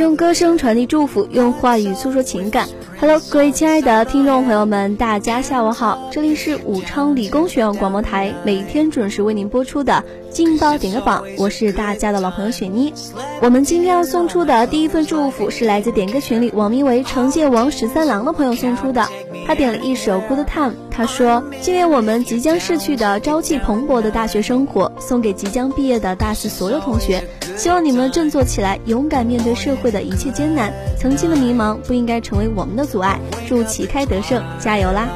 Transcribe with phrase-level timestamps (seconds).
[0.00, 2.66] 用歌声传递祝福，用话语诉说情感。
[2.98, 12.90] Hello，各位亲爱的听众朋友们，大家下午好，这里是武昌理工学院广播台，每天准时为您播出的劲爆点歌榜，我是大家的老朋友雪妮。
[13.42, 19.02] 我们今天要送出的第一份祝福是来自点歌群里网名为“惩戒王十三郎”的朋友送出的。
[19.46, 27.24] 他点了一首《Good Time》，他说：“纪念我们即将逝去的朝气蓬勃的大学生活，送给即将毕业的大四所有同学，
[27.56, 30.70] 希望你们振作起来，勇敢面对社会的一切艰难。
[30.98, 33.18] 曾经的迷茫不应该成为我们的阻碍。
[33.48, 35.08] 祝旗开得胜，加油啦！”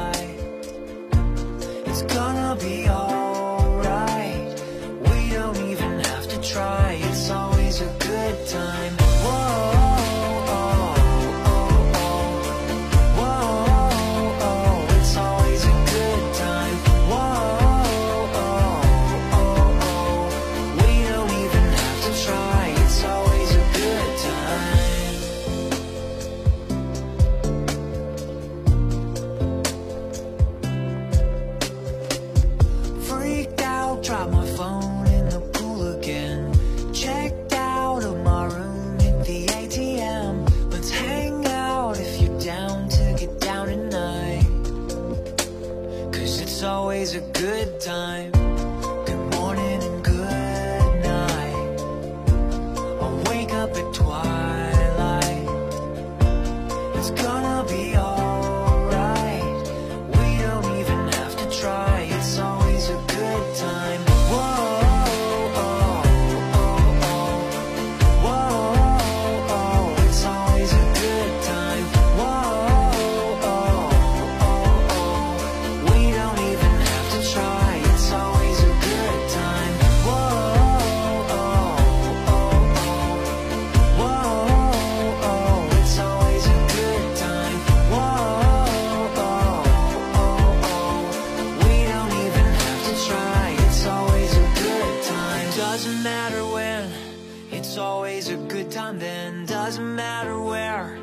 [100.05, 100.97] matter where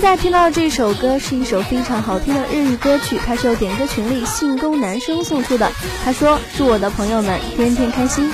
[0.08, 5.68] 在听到的这首歌是一首非常好听的日语歌曲，它是由点歌群里姓宫男生送出的。
[6.04, 8.32] 他说：“祝我的朋友们天天开心。”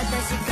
[0.00, 0.49] Até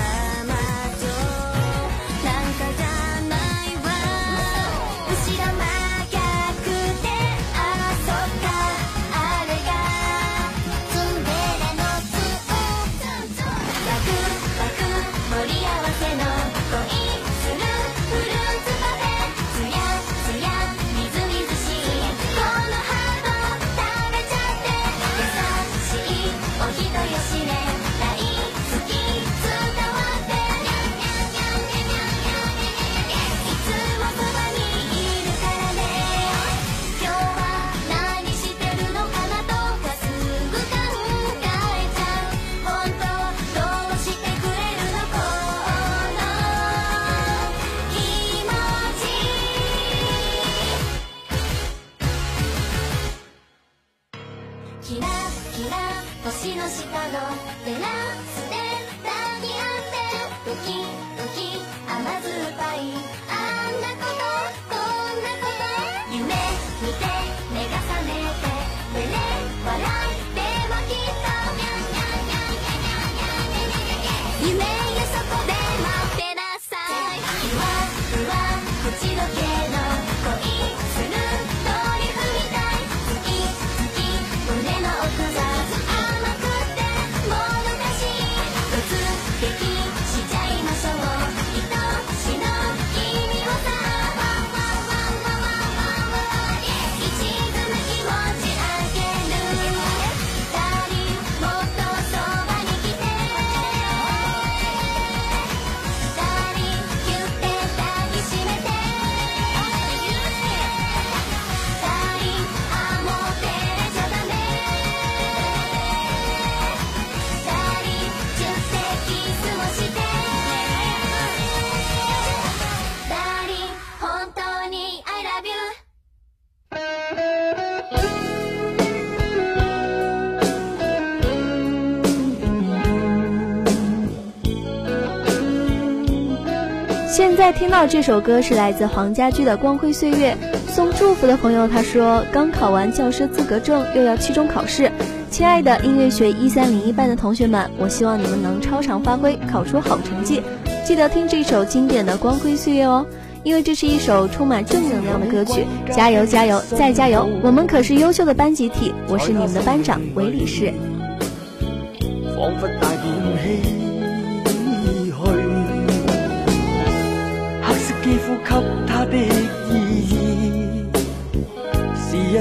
[137.38, 140.36] 在听到这首歌是来自黄家驹的《光辉岁月》，
[140.74, 144.90] 送祝福的朋友，他说刚考完教师资格证，又要期中考试。
[145.30, 150.42] 亲爱的音乐学一三零一班的同学们，我希望你们能超常发挥，考出好成绩。
[150.84, 153.06] 记得听这首经典的《光辉岁月》哦，
[153.44, 155.64] 因为这是一首充满正能量的歌曲。
[155.92, 157.24] 加油，加油，再加油！
[157.44, 160.74] 我们可是优秀的班集体，我是你们的班长韦礼士。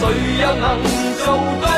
[0.00, 0.06] 谁
[0.38, 0.78] 又能
[1.16, 1.26] 做
[1.60, 1.77] 到？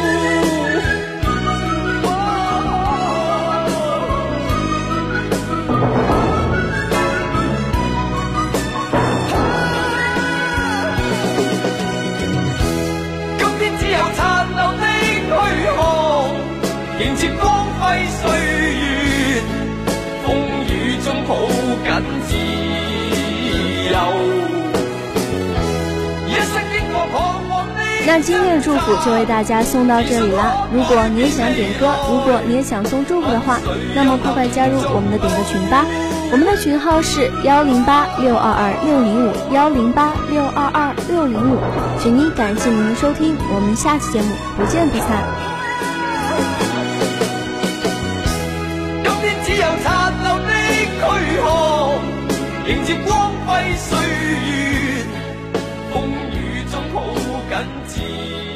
[28.07, 30.67] 那今天的祝福就为大家送到这里啦！
[30.73, 33.59] 如果你也想点歌，如果你也想送祝福的话，
[33.95, 35.85] 那么快快加入我们的点歌群吧！
[36.31, 41.59] 我们的群号是幺零八六二二六零五幺零八六二二六零五。
[42.01, 45.51] 请您感谢您的收听，我们下期节目不见不散。
[52.67, 54.90] 迎接光辉岁月。
[57.93, 58.50] Jesus.